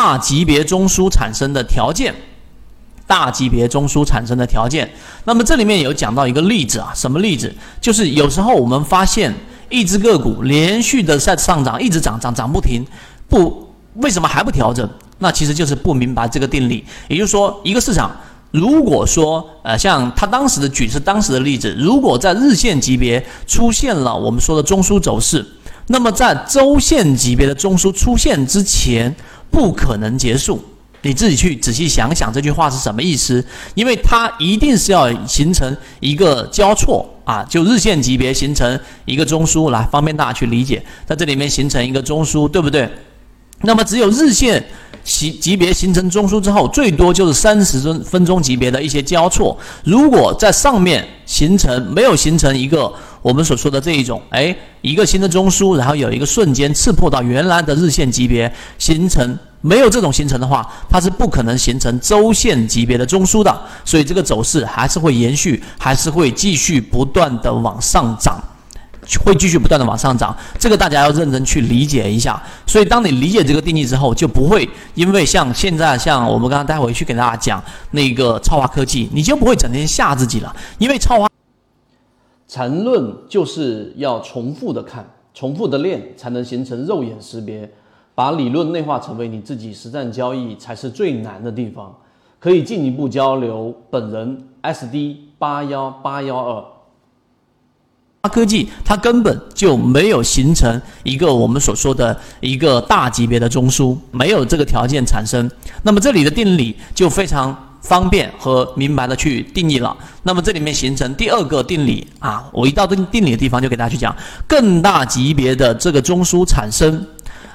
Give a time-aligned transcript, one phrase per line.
[0.00, 2.14] 大级别中枢产生的条件。
[3.06, 4.90] 大级别中枢产生的条件，
[5.24, 7.54] 那么这里面有讲到一个例子啊，什么例子？
[7.82, 9.30] 就是有时候我们发现
[9.68, 12.82] 一只个股连续的在上涨，一直涨涨涨不停，
[13.28, 14.88] 不为什么还不调整？
[15.18, 16.82] 那其实就是不明白这个定理。
[17.08, 18.10] 也就是说，一个市场
[18.52, 25.44] 如果说呃，像他当时的举是当时的例子，如果在日线级别出现了我们说的中枢走势，
[25.88, 29.14] 那么在周线级别的中枢出现之前，
[29.50, 30.62] 不可能结束。
[31.02, 33.42] 你自己去仔细想想这句话是什么意思，
[33.74, 42.86] 因为它一定是要形成一个交错啊，就日线级别形成一个中枢来方便大家去理解，在这里面形成一个中枢，对不对？
[43.62, 44.62] 那么只有日线
[45.02, 49.58] 级级别形成中枢之后，最多就是三十分分钟级别的一些交错。
[49.84, 59.38] 如果在上面形成没有形成一个我们所说的这一种，哎，一个新的中枢，然后有一个瞬间刺破到原来的日线级别形成。
[59.62, 68.42] 没有这种形成的话，它是不可能形成周线级别的中枢的，所以这个走势还是会延续，还是会继续不断的往上涨，
[69.22, 70.34] 会继续不断的往上涨。
[70.58, 72.42] 这个大家要认真去理解一下。
[72.66, 80.56] 所以当你理解这个定义之后，就不会因为像现在像我们刚刚待会去给大家讲那个超华科技，你就不会整天吓自己了。
[80.78, 81.28] 因为超华
[82.50, 87.70] 缠论就是要重复的看，重复的练，才能形成肉眼识别。
[88.12, 91.96] 把理论内化成为你自己实战交易才是最难的地方。
[92.40, 96.64] 可以进一步交流，本人 SD 八幺八幺二。
[98.28, 105.48] 科技它根本就没有形成一个我们所说的一个大级别的中枢，没有这个条件产生。
[105.84, 109.96] 那么这里的定理就非常方便和明白的去定义了。
[110.22, 114.14] 那么这里面形成第二个定理啊，我一到这定理的地方就给大家去讲
[114.46, 117.06] 更大级别的这个中枢产生。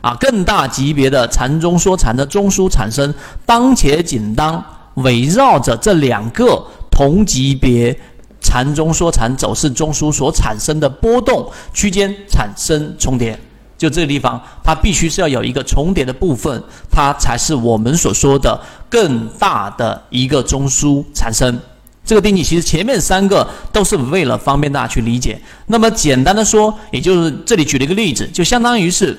[0.01, 3.11] 啊，更大级别的缠中说缠的中枢产生，
[3.43, 4.63] 当且仅当
[4.97, 7.97] 围绕着这两个同级别
[8.39, 13.39] 缠中说缠走势中枢所产生的波动区间产生重叠，
[13.77, 18.59] 就这个地方，它必须是要有一个重叠的部分，它才是我们所说的
[18.89, 21.59] 更大的一个中枢产生。
[22.05, 25.41] 这个定义其实前面三个都是为了方便大家去理解。
[25.67, 29.17] 那么简单的说，也就是这里举了一个例子，就相当于是。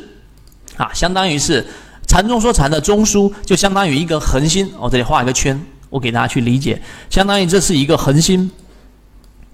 [0.77, 1.67] 啊，相当于是
[2.07, 4.71] 禅中说禅的中枢，就相当于一个恒星。
[4.79, 5.59] 我这里画一个圈，
[5.89, 6.79] 我给大家去理解，
[7.09, 8.51] 相当于这是一个恒星。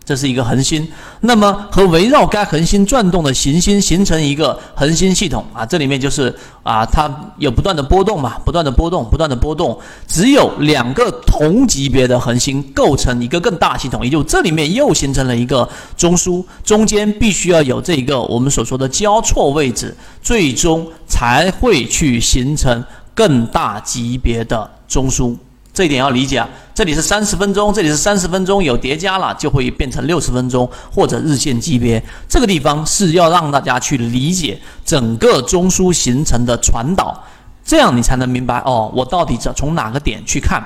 [0.05, 0.87] 这是一个恒星，
[1.21, 7.09] 那么和围绕该恒星转动的行星形成一个恒星系统啊，这里面就是啊，它
[7.39, 9.79] 有不断的波动嘛，不断的波动，不断的波动。
[10.09, 25.37] 只有两个同级别的恒星构成一个更大系统，也就这里面又形成了一个中枢，中间必须要有这一个我们所说的交错位置，最终才会去形成更大级别的中枢。
[25.75, 32.03] 这一点要理解啊，这里是三十分钟，这里是三十分钟，有叠加了就会变成六十分钟或者日线级别。
[32.29, 37.19] 这个地方是要让大家去理解整个中枢形成的传导，
[37.65, 40.63] 这样你才能明白哦，我到底从哪个点去看。